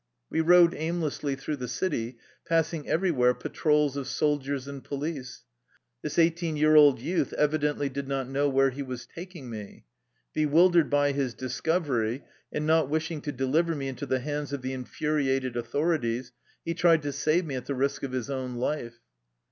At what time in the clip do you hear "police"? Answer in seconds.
4.83-5.43